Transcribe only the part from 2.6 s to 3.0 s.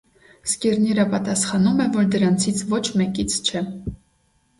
ոչ